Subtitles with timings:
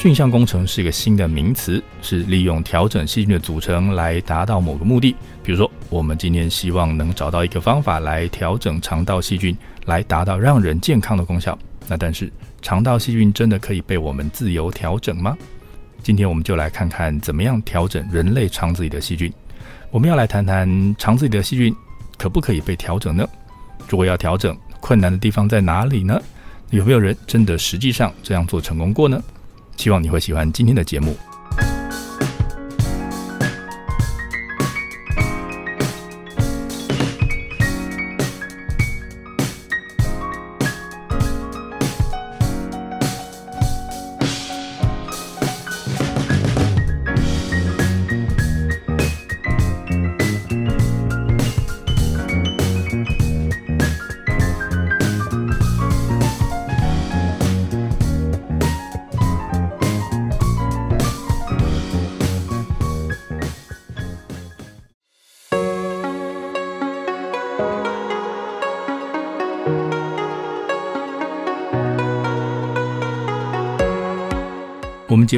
[0.00, 5.14] 菌相工程是一个新的名词，是利用调整细菌的组成来达到某个目的。
[5.42, 11.56] 比如说，我们今天希望能找到一个方法来调整肠道细菌，来达到让人健康的功效。
[11.86, 15.36] 那但是，肠道细菌真的可以被我们自由调整吗？
[16.02, 19.30] 今天我们就来看看怎么样调整人类肠子里的细菌。
[19.90, 21.76] 我们要来谈谈肠子里的细菌
[22.16, 23.28] 可不可以被调整呢？
[23.86, 26.18] 如果要调整，困难的地方在哪里呢？
[26.70, 29.22] 有没有人真的实际上这样做成功过呢？
[29.76, 31.16] 希望你会喜欢今天的节目。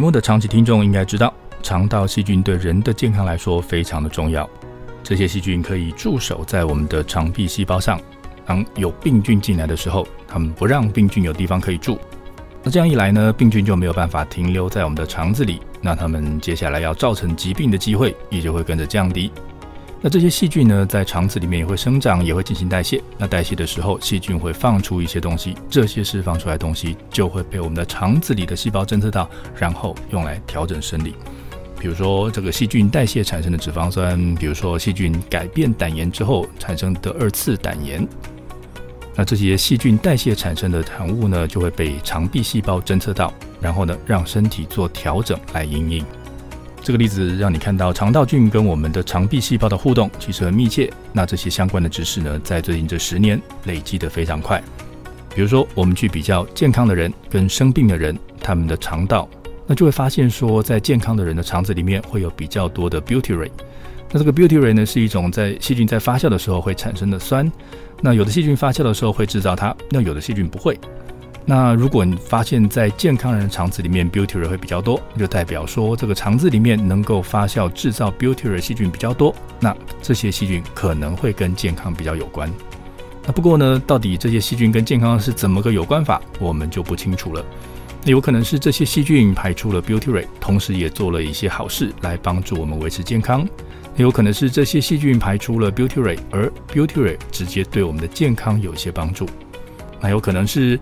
[0.03, 1.33] 目的长期听众应该知道，
[1.63, 4.51] 肠道细菌对人的健康来说非常的重要。
[5.01, 8.01] 这些细菌可以驻守在我们的肠壁细胞上，
[8.45, 12.01] 当有病菌进来的时候，它们不让病菌有地方可以住。
[12.65, 19.31] 那这样一来呢，病菌就没有办法停留在我们的肠子里，那它们接下来要造成疾病的机会也就会跟着降低。
[20.05, 23.01] 那这些细菌呢，在肠子里面也会生长，也会进行代谢。
[23.17, 31.15] 那代谢的时候，细菌会放出一些东西，这些释放出来的东西就会被我们的肠子里的细胞侦测到，然后用来调整生理。
[31.79, 38.05] 比如说，这个细菌代谢产生的脂肪酸，比如说细菌改变胆盐之后产生的二次胆盐。
[39.15, 46.05] 那这些细菌代谢产生的产物呢，就会被肠壁细胞侦测到，然后呢，让身体做调整来应应。
[46.83, 50.93] 这个例子让你看到肠道菌跟我们的肠壁细胞的互动其实很密切。
[51.13, 54.61] 那这些相关的知识呢，在最近这十年累积得非常快。
[55.35, 59.29] 比如说，我们去比较健康的人跟生病的人，他们的肠道，
[59.67, 63.53] 那就会发现说，在健康的人的肠子里面会有比较多的 butyrate。
[64.11, 67.51] 那这个 butyrate 呢，是一种在细菌在发酵的时候会产生的酸。
[68.01, 70.77] 那有的细菌发酵的时候会制造它，那有的细菌不会。
[71.45, 82.49] 那如果你发现，在健康人的肠子里面 butyrate 会比较多，就代表说这个肠子里面能够发酵制造 butyrate 细菌比较多，那这些细菌可能会跟健康比较有关。
[83.27, 87.45] 那不过呢，到底这些细菌跟健康是怎么个有关法，我们就不清楚了。
[88.05, 93.47] 那有可能是这些细菌排出了 butyrate，同时也做了一些好事来帮助我们维持健康。
[93.97, 99.29] 有可能是这些细菌排出了 butyrate，而 butyrate 直接对我们的健康有一些帮助。
[100.01, 100.79] 那有可能是。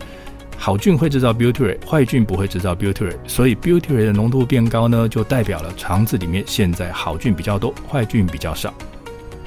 [0.62, 8.72] 好菌会制造 butyrate，坏菌不会制造 butyrate，所以 butyrate 的浓度变高呢，就代表了肠子里面现在好菌比较多，坏菌比较少。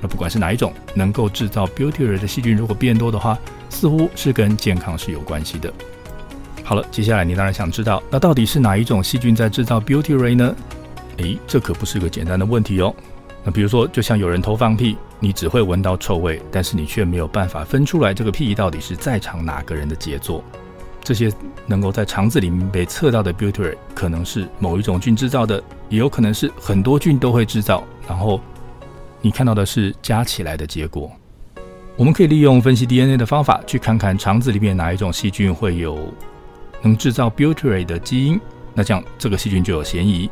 [0.01, 3.37] 那不管是哪一种能够制造 butyrate 的细菌，如果变多的话，
[3.69, 5.71] 似乎是跟健康是有关系的。
[6.63, 10.55] 好了，接下来你当然想知道，那到底是哪一种细菌在制造 butyrate 呢？
[11.17, 12.91] 诶，这可不是个简单的问题哦。
[13.43, 20.43] 那比如说，就像有人偷放屁，你只会闻到臭味，但是你却没有办法分出来这个屁到底是在场哪个人的杰作。
[21.03, 21.31] 这些
[21.67, 27.83] 能够在肠子里面被测到的 butyrate 可能是某一种菌制造的，也有可能是很多菌都会制造。
[28.07, 28.39] 然后
[29.21, 31.11] 你看到的是加起来的结果。
[31.95, 36.11] 我们可以利用分析 DNA 的方法，去看看肠子里面哪一种细菌会有
[36.81, 38.39] 能制造 butyrate 的基因，
[38.73, 40.29] 那这样这个细菌就有嫌疑。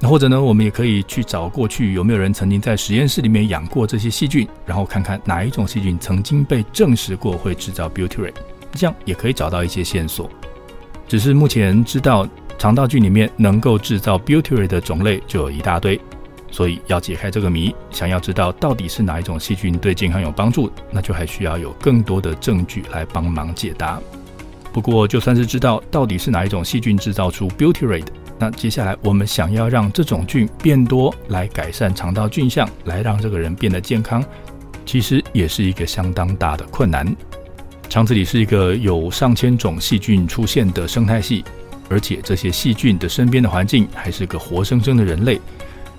[0.00, 8.34] 那或者呢，我们也可以去找过去有没有人曾经在实验室里面养过这些细菌，然后看看哪一种细菌曾经被证实过会制造 butyrate，
[8.74, 10.30] 这样也可以找到一些线索。
[11.08, 12.28] 只是目前知道
[12.58, 16.00] 肠道菌里面能够制造 butyrate 的种类就有一大堆。
[16.50, 24.00] 所以要解开这个谜，想要知道到底是哪一种细菌对健康有帮助，那就还需要有更多的证据来帮忙解答。
[24.72, 28.06] 不过，就算是知道到底是哪一种细菌制造出 butyrate，
[28.38, 34.24] 那接下来我们想要让这种菌变多，来改善肠道菌相，来让这个人变得健康，
[34.86, 37.04] 其实也是一个相当大的困难。
[37.88, 41.44] 肠子里是一个有上千种细菌出现的生态系，
[41.88, 45.40] 而且这些细菌的身边的环境还是个活生生的人类。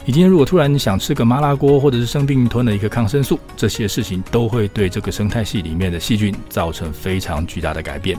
[0.06, 8.16] 你今天如果突然想吃个麻辣锅，或者是生病吞了一个抗生素，这些事情都会对这个生态系里面的细菌造成非常巨大的改变。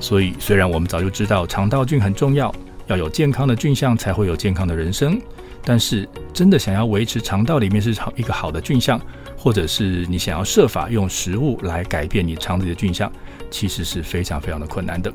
[0.00, 2.54] 所以，虽然我们早就知道肠道菌很重要，
[2.88, 5.18] 要有健康的菌相才会有健康的人生，
[5.64, 9.00] 但是真的想要维持肠道里面是一个好的菌相，
[9.38, 13.10] 或者是你想要设法用食物来改变你肠子里的菌相，
[13.50, 15.10] 其实是非常非常的困难的。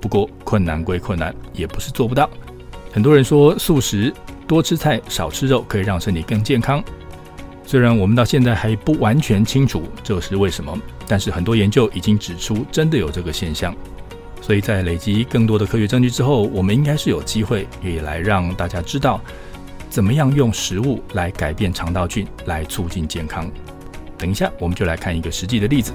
[0.00, 2.28] 不过，困难归困难，也不是做不到。
[2.92, 4.12] 很多人说素食。
[4.46, 6.84] 多吃菜少吃肉可以让身体更健康。
[7.64, 10.78] 虽然我们到现在还不完全清楚这是为什么，
[11.08, 13.74] 但是很多研究已经指出真的有这个现象。
[14.42, 19.18] 所以在累积更多的科学证据之后，我们应该是有机会也来让大家知道，
[19.94, 23.48] 怎么样用食物来改变肠道菌，来促进健康。
[24.18, 25.92] 等一下，我们就来看一个实际的例子。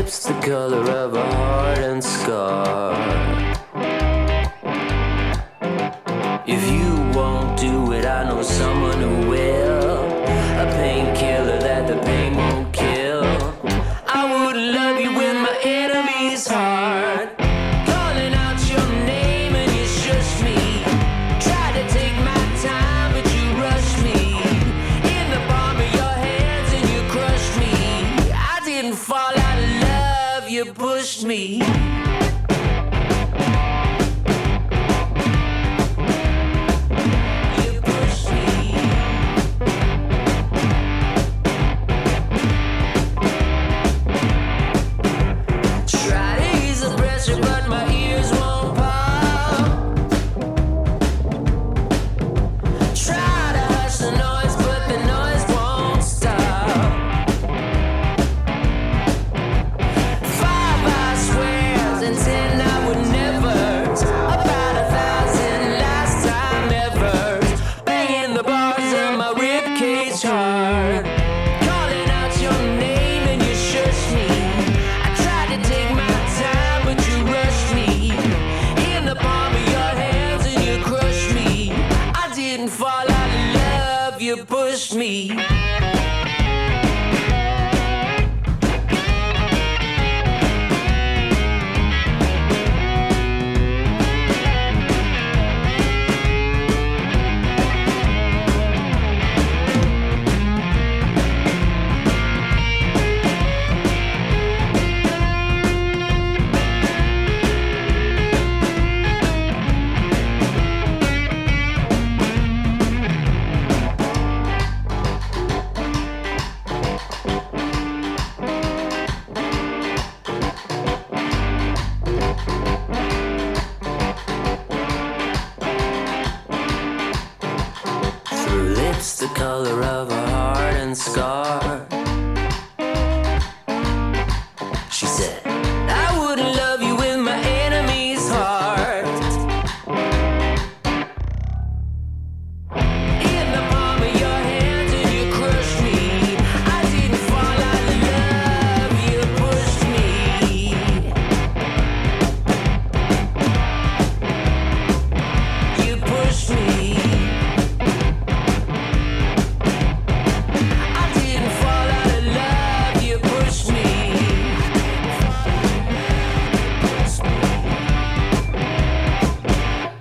[0.00, 1.24] lips the color of a
[1.90, 2.94] and scar.
[6.46, 9.49] If you won't do it, I know someone who will.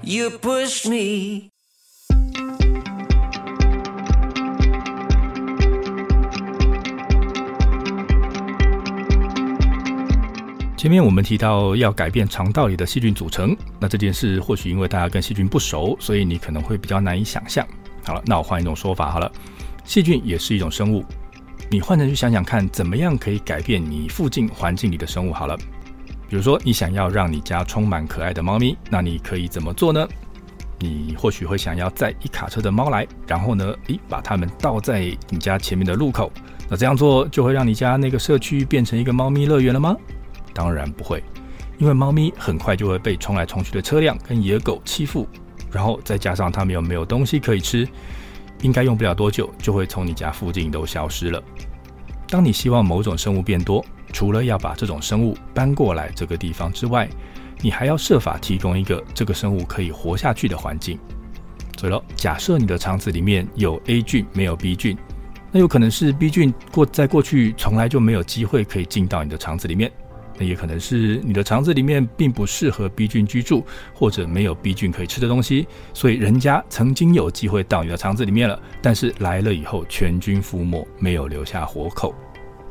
[0.10, 1.52] You push me.
[10.76, 17.68] 前面我们提到要改变肠道里的细菌组成，那这件事或许因为大家跟细菌不熟，所以你可能会比较难以想象。
[18.04, 19.32] 好了，那我换一种说法好了，
[19.84, 21.06] 细菌也是一种生物，
[21.70, 25.34] 你换成去想想看，怎么样可以改变你附近环境里的生物？
[25.34, 25.56] 好了，
[26.30, 30.08] 比如说你想要让你家充满可爱的猫咪，那你可以怎么做呢？
[30.78, 36.32] 你或许会想要载一卡车的猫来，然后呢，诶，把它们倒在你家前面的路口，
[36.70, 39.96] 那这样做就会让你家那个社区变成一个猫咪乐园了吗？
[40.54, 41.24] 当然不会，
[41.80, 45.28] 因为猫咪很快就会被冲来冲去的车辆跟野狗欺负，
[45.72, 47.88] 然后再加上它们又没有东西可以吃，
[48.62, 51.44] 应该用不了多久就会从你家附近都消失了。
[52.30, 53.84] 当你希望某种生物变多，
[54.14, 57.10] 除了要把这种生物搬过来这个地方之外，
[57.60, 61.00] 你还要设法提供一个这个生物可以活下去的环境。
[61.78, 64.96] 所以了，假设你的肠子里面有 A 菌没有 B 菌，
[65.52, 69.92] 那有可能是 B 菌过在过去从来就没有机会可以进到你的肠子里面。
[70.40, 82.16] 那也可能是你的肠子里面并不适合 B 菌居住，或者没有 B 菌可以吃的东西，所以人家曾经有机会到你的肠子里面了，但是来了以后全军覆没，没有留下活口。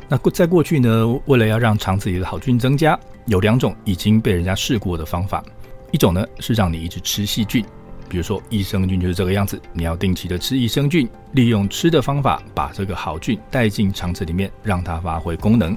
[0.09, 5.45] 那过在过去呢，为了要让肠子里的好菌增加，有两种已经被人家试过的方法，
[5.91, 7.63] 一种呢是让你一直吃细菌，
[8.09, 15.77] 比如说益生菌就是这个样子，你要定期的吃益生菌，利用吃的方法把这个好菌带进肠子里面，让它发挥功能。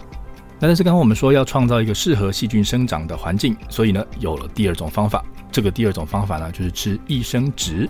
[0.61, 5.25] 那但是刚刚我们说要创造一个适合细菌生长的环境，所以呢有了第二种方法。
[5.51, 7.89] 这个第二种方法呢就是吃益生值。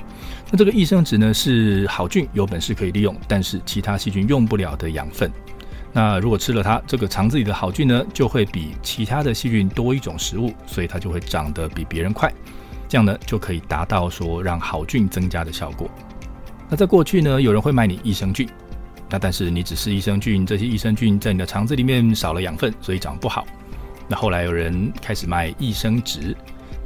[0.49, 5.29] 那这个益生值呢是好菌有本事可以利用，但是其他细菌用不了的养分。
[5.91, 12.33] 那如果吃了它，这个肠子里的好菌呢就会比其他的细菌多一种食物，所以它就会长得比别人快。
[12.87, 15.89] 这样呢就可以达到说让好菌增加的效果。
[16.69, 18.47] 那在过去呢，有人会卖你益生菌。
[19.11, 23.45] 那但是你只是益生菌，这些益生菌在你的肠子里面少了养分，所以长不好。
[24.07, 26.33] 那后来有人开始卖益生值，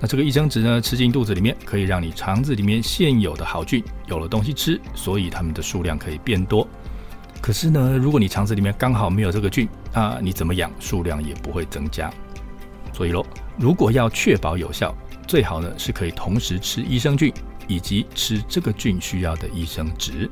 [0.01, 6.67] 那这个益生值呢，吃进肚子里面可以让你肠子里面现有的好菌有了东西吃，所以它们的数量可以变多。
[7.41, 12.12] 可是呢，如果你肠子里面刚好没有这个菌，那你怎么养数量也不会增加。
[12.91, 13.24] 所以喽，
[13.55, 14.96] 如果要确保有效，
[15.27, 17.32] 最好呢是可以同时吃益生菌
[17.67, 20.27] 以及吃这个菌需要的益生值。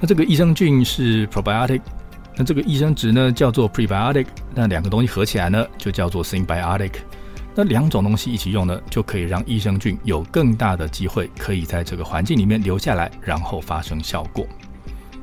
[0.00, 1.80] 那这个益生菌是 probiotic，
[2.36, 6.92] 那这个益生值呢叫做 prebiotic，那两个东西合起来呢就叫做 symbiotic。
[7.54, 14.46] 那两种东西一起用呢，就可以让益生菌有更大的机会可以在这个环境里面留下来，然后发生效果。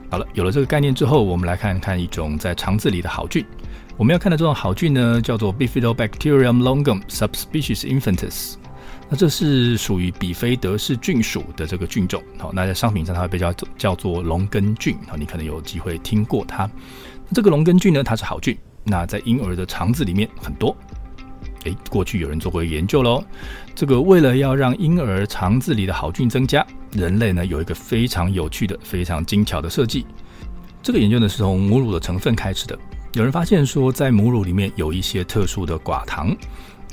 [0.10, 3.46] 好了，有了这个概念之后，我们来看看一种在肠子里的好菌。
[3.98, 8.56] 我们要看的这种好菌呢，叫做 Bifidobacterium longum subspecies infantis。
[9.13, 16.67] 那这是属于比菲德氏菌属的这个菌种，好，那在商品上它会被叫叫做龙根菌，好，你可能有机会听过它。
[17.32, 20.75] 这个龙根菌呢，它是好菌，那在婴儿的肠子里面很多。
[21.65, 23.24] 诶，过去有人做过研究喽，
[23.75, 30.08] 这个为了要让婴儿肠子里的好菌增加，人类呢有一个非常有趣的、非常精巧的设计。
[30.82, 32.75] 这个研究呢是从母乳的成分开始的，
[33.13, 36.36] 有人发现说，在母乳里面有一些特殊的寡糖。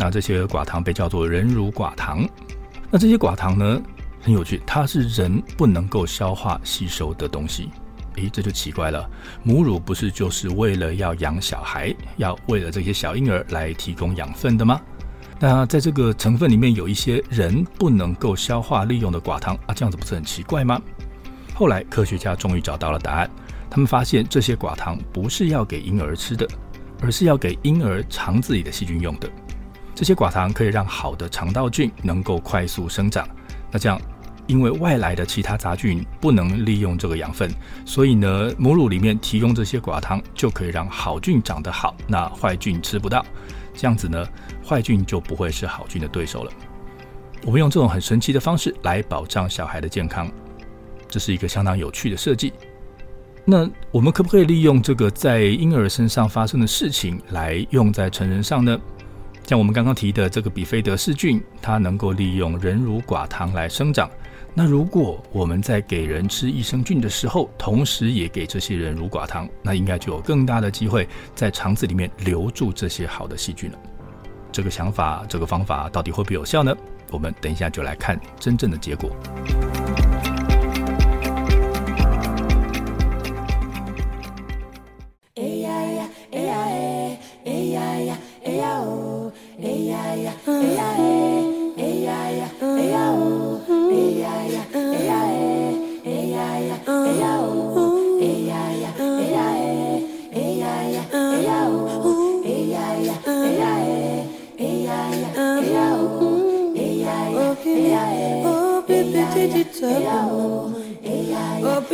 [0.03, 2.27] 那这些寡糖被叫做人乳寡糖。
[2.91, 3.79] 那这些寡糖呢，
[4.23, 7.69] 很有趣，它是人不能够消化吸收的东西。
[8.17, 9.07] 诶，这就奇怪了。
[9.43, 14.81] 母乳不是就是为了要养小孩，要为了这些小婴儿来提供养分的吗？
[15.39, 20.81] 那在这个成分里面有一些人不能够消化利用的寡糖啊，这样子不是很奇怪吗？
[21.55, 23.31] 后来科学家终于找到了答案，
[23.69, 26.49] 他们发现这些寡糖不是要给婴儿吃的，
[27.03, 29.31] 而是要给婴儿肠子里的细菌用的。
[30.01, 33.29] 这些寡糖可以让好的肠道菌能够快速生长。
[33.71, 34.01] 那这样，
[34.47, 37.53] 因为外来的其他杂菌不能利用这个养分，
[37.85, 43.23] 所以呢，母乳里面提供这些寡糖就可以让好菌长得好，那坏菌吃不到。
[43.75, 44.27] 这样子呢，
[44.67, 46.53] 坏菌就不会是好菌的对手了。
[47.45, 50.33] 我们用这种很神奇的方式来保障小孩的健康，
[51.11, 52.55] 这是一个相当有趣的设计。
[53.45, 58.81] 那我们可不可以利用这个在婴儿身上发生的事情来用在成人上呢？
[59.51, 64.09] 像我们刚刚提的这个比菲德氏菌，它能够利用人乳寡糖来生长。
[64.55, 73.79] 那如果我们在给人吃益生菌的时候，同时也给这些人乳寡糖，那应该就有更大的机会在肠子里面留住这些好的细菌了。
[74.53, 76.73] 这个想法，这个方法到底会不会有效呢？
[77.11, 79.11] 我们等一下就来看真正的结果。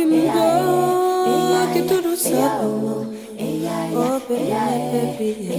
[0.09, 3.13] Oh, baby, I can do the song.
[3.99, 4.47] Oh, baby,
[5.17, 5.51] baby,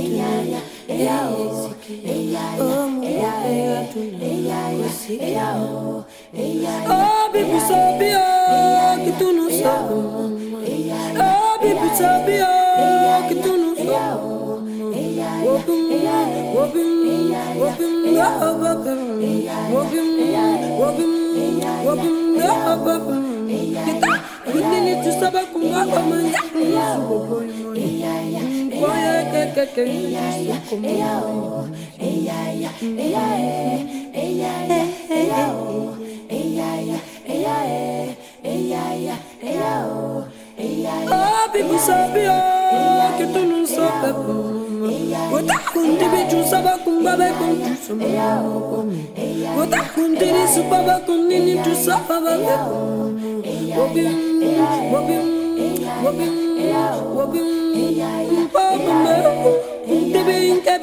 [6.91, 9.75] Oh, baby, so be oh, get to know so.
[11.21, 13.85] Oh, baby, so be oh, get to know so.
[14.95, 15.89] baby, whooping,
[16.55, 16.99] whooping,
[17.59, 18.97] whooping, whooping,
[19.69, 20.13] whooping,
[20.79, 21.15] whooping,
[21.85, 22.17] whooping,
[22.85, 23.28] whooping.
[25.03, 26.43] tu saba kuma kamanya
[28.79, 31.09] Boya keke kenya kuma
[41.11, 44.49] Oh, people sabi oh, que tu não sabe como
[45.33, 48.43] Ota kunti bichu saba kumba be kunti sumba
[49.57, 54.03] Ota kunti ni supa ba kunti ni tu saba ba be Gabi, gabi,
[54.91, 55.17] gabi,
[56.03, 56.27] gabi, gabi,
[57.15, 58.05] gabi, gabi, gabi,
[60.09, 60.83] gabi, gabi,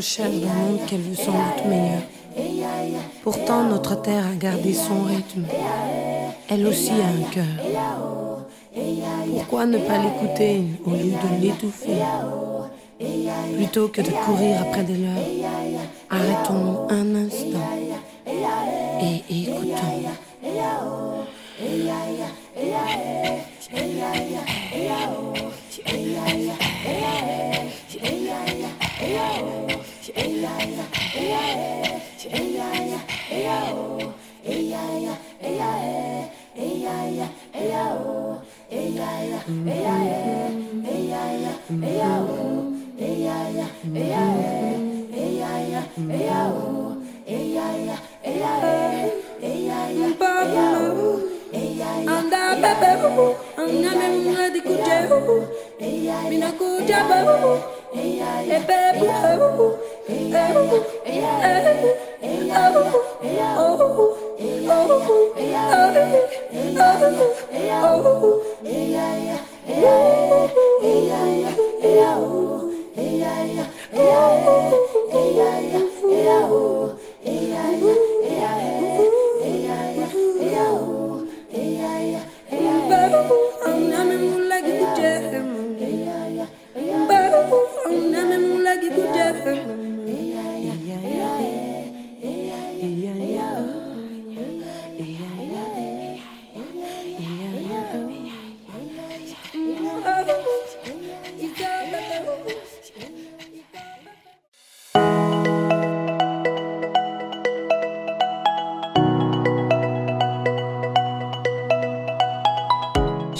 [0.05, 2.01] recherche d'un monde qu'elle veut sans doute meilleur.
[3.23, 5.45] Pourtant, notre terre a gardé son rythme.
[6.47, 7.55] Elle aussi a un cœur.
[9.33, 12.03] Pourquoi ne pas l'écouter au lieu de l'étouffer?
[13.55, 15.25] Plutôt que de courir après des leurs,
[16.11, 17.69] arrêtons-nous un instant
[19.01, 20.03] et écoutons.
[41.81, 42.14] 哎呀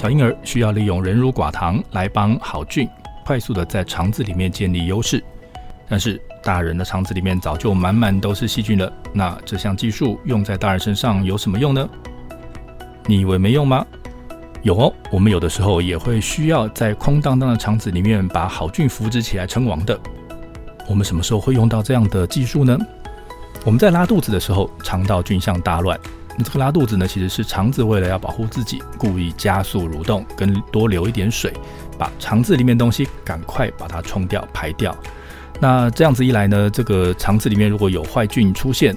[0.05, 2.87] 小婴儿需要利用人乳寡糖来帮好菌
[3.25, 5.19] 快速的在肠子里面建立优势，
[5.89, 8.93] 但是大人的肠子里面早就满满都是细菌了。
[9.11, 11.89] 那这项技术用在大人身上有什么用呢？
[13.07, 13.83] 你以为没用吗？
[14.61, 19.99] 有哦，我们有的时候也会需要在空荡荡的肠子里面把好菌扶植起来称王的。
[20.87, 22.77] 我们什么时候会用到这样的技术呢？
[23.65, 25.99] 我们在拉肚子的时候，肠道菌相大乱。
[26.37, 31.53] 那这个拉肚子呢，其实是肠子为了要保护自己，故意加速蠕动，跟多流一点水，
[31.97, 34.95] 把肠子里面东西赶快把它冲掉、排掉。
[35.59, 38.93] 那这样子一来呢，这个肠子里面如果有坏菌出现，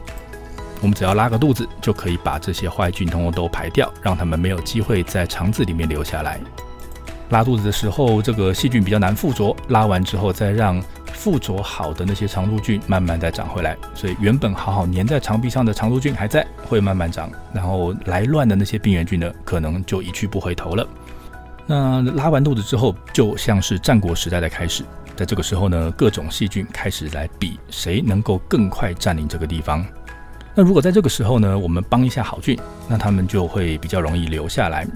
[0.81, 6.41] 我们只要拉个肚子，就可以把这些坏菌通通都排掉，让他们没有机会在肠子里面留下来。
[7.31, 10.83] 拉肚子的时候，这个细菌比较难附着，拉完之后再让。
[11.13, 17.31] 附着好的那些肠路菌慢慢再长回来，所以原本好好粘在肠壁上的肠路菌还在，会慢慢长。
[17.53, 20.87] 然后来乱的那些病原菌呢，可能就一去不回头了。
[21.67, 24.85] 那拉完肚子之后，就像是战国时代的开始，
[25.17, 29.85] 在这个时候呢，各种细菌开始来比谁能够更快占领这个地方。
[30.55, 34.87] 那如果在这个时候呢，我们帮一下好菌，那他们就会比较容易留下来。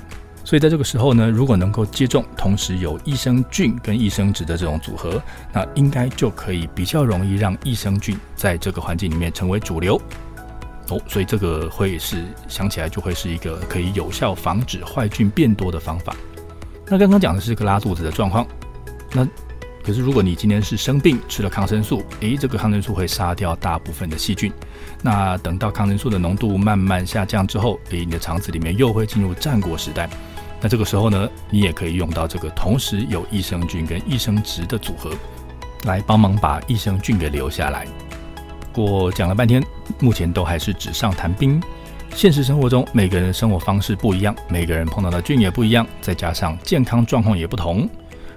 [0.53, 5.19] 所以在这个时候呢，如果能够接种，同时有益生菌跟益生质的这种组合，
[5.51, 9.99] 那应该就可以比较容易让益生菌在这个环境里面成为主流。
[10.91, 16.15] 哦，所以这个会是想起来就会是一个可以有效防止坏菌变多的方法。
[16.87, 18.47] 那刚刚讲的是个拉肚子的状况，
[19.15, 19.27] 那
[19.83, 24.53] 可是如果你今天是生病吃了抗生素，诶，这个抗生素会杀掉大部分的细菌。
[25.01, 30.11] 那等到抗生素的浓度慢慢下降之后，诶，你的肠子里面又会进入战国时代。
[30.62, 35.11] 那这个时候呢，你也可以用到这个同时有益生菌跟益生值的组合，
[35.85, 37.85] 来帮忙把益生菌给留下来。
[38.72, 39.62] 过讲了半天，
[39.98, 41.61] 目前都还是纸上谈兵。
[42.14, 47.88] 现实生活中，每个人的生活方式不一样，每个人碰到的菌也不一样，再加上健康状况也不同。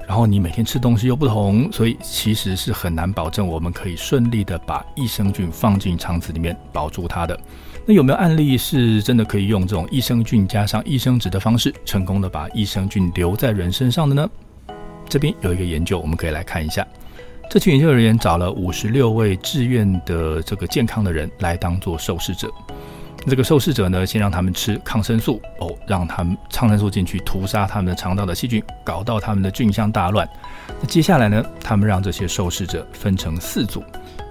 [0.08, 7.40] 然后你每天吃东西又不同，所以其实是很难保证我们可以顺利的把益生菌放进肠子里面保住它的。
[7.88, 14.28] 那有没有案例是真的可以用这种益生菌加上益生值的方式，成功的把益生菌留在人身上的呢？
[15.08, 16.86] 这边有一个研究，我们可以来看一下。
[17.48, 22.50] 这群研究人员找了五十六位志愿的这个健康的人来当做受试者。
[23.28, 30.28] 这个受试者呢，先让他们吃抗生素哦，让他们抗生素进去屠杀他们的肠道的细菌，搞到他们的菌相大乱。
[30.82, 33.84] 那接下来呢，他们让这些受试者分成四组，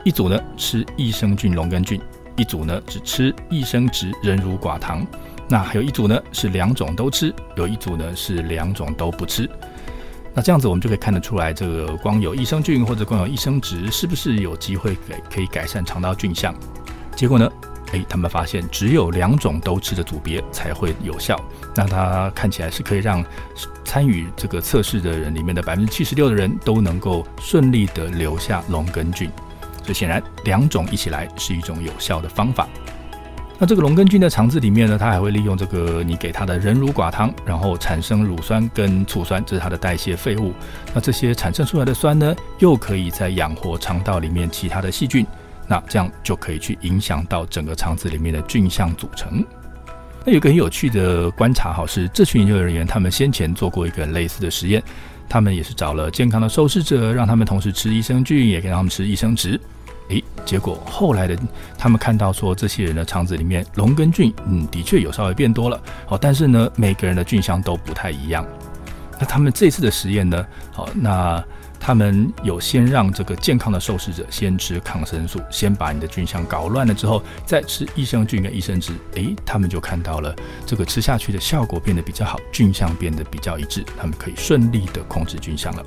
[0.04, 2.00] 一组呢吃益生菌龙根菌，
[2.36, 5.06] 一组呢只吃益生值人乳寡糖，
[5.48, 9.48] 那还有一组呢是两种都吃，有一组呢是两种都不吃。
[10.34, 16.54] 那这样子我们就可以看得出来，这个光有益生菌或者光有益生值，是不是有机会给可以改善肠道菌相？
[17.14, 17.48] 结果呢？
[17.92, 21.40] 诶，他们发现只有两种都吃的组别才会有效。
[21.76, 23.24] 那它看起来是可以让
[23.84, 29.30] 参与这个测试的人里面的百分之七十六的人都能够顺利的留下龙根菌。
[29.84, 32.66] 所以显然两种一起来是一种有效的方法。
[33.56, 40.52] 那这个龙根菌的肠子里面呢，它还会利用这个你给它的人乳寡糖，然后产生乳酸跟醋酸，这是它的代谢废物。
[40.92, 45.24] 那这些产生出来的酸呢，又可以在养活肠道里面其他的细菌。
[45.68, 49.42] 那这样就可以去影响到整个肠子里面的菌相组成。
[50.24, 54.82] 那有个很有趣的观察哈，是这群研究人员他们先前做过一个类似的实验，
[55.28, 59.58] 他们也是找了健康的受试者，让他们同时吃益生菌，也给他们吃益生值。
[60.08, 61.38] 诶，结果后来的
[61.78, 65.80] 他们看到说，这些人的肠子里面龙根菌，嗯，的确有稍微变多了。
[66.06, 68.46] 好，但是呢，每个人的菌相都不太一样。
[69.18, 70.46] 那他们这次的实验呢？
[70.72, 71.42] 好，那。
[71.86, 85.84] 他们有先让这个健康的受试者先吃抗生素，先把你的菌相搞乱了之后，再吃益生菌跟益生值，诶，他们就看到了这个吃下去的效果变得比较好，菌相变得比较一致，他们可以顺利的控制菌相了。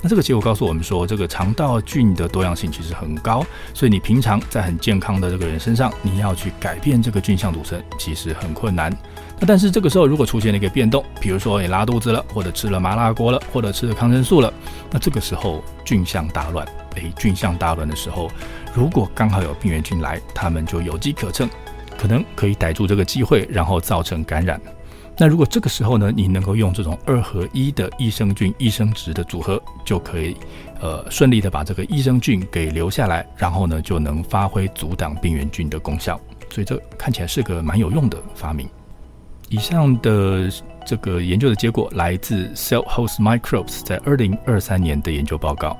[0.00, 8.96] 那这个结果告诉我们说，这个肠道菌的多样性其实很高，所以你平常在很健康的这个人身上，你要去改变这个菌相组成，其实很困难。
[9.40, 14.52] 那但是这个时候如果出现了一个变动，比如说你拉肚子了，或者吃了麻辣锅了，或者吃了抗生素了，
[14.90, 18.30] 那这个时候菌相大乱，诶，菌相大乱的时候，
[18.72, 21.48] 如果刚好有病原菌来，他们就有机可乘，
[21.96, 24.60] 可能可以逮住这个机会，然后造成感染。
[25.20, 30.36] 那如果这个时候呢，你能够用这种二合一的益生菌、益生值的组合，就可以
[30.80, 36.20] 呃顺利的把这个益生菌给留下来，然后呢就能发挥阻挡病原菌的功效。
[36.50, 38.68] 所以这看起来是个蛮有用的发明。
[39.48, 40.48] 以上的
[40.86, 45.76] 这个研究的结果来自 Cell Host Microbes 在二零二三年的研究报告。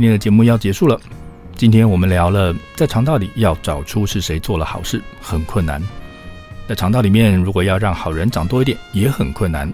[0.00, 0.98] 今天的节目要结束了。
[1.54, 5.78] 今天我们聊了，在肠道里要找出是谁做了好事很困难，
[6.66, 9.70] 在肠道里面如果要让好人长多一点也很困难。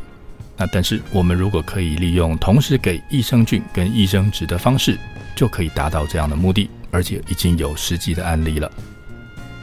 [0.56, 4.98] 那但是我们如果可以利用同时给益生菌跟益生值的方式，
[5.36, 8.68] 就可以达到这样的目的，而且已经有实际的案例了。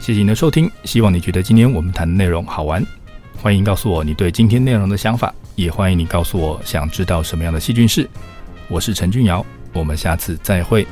[0.00, 2.82] 谢谢你的收听，希望你觉得今天我们谈的内容好玩。
[3.36, 8.08] 欢迎告诉我你对今天内容的想法，也欢迎你告诉我想知道什么样的细菌是。
[8.66, 9.44] 我是陈俊尧，
[9.74, 10.86] 我们下次再会。